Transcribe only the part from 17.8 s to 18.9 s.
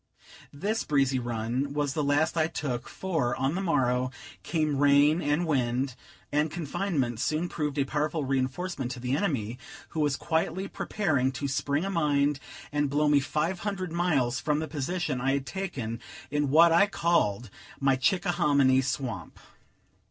Chickahominy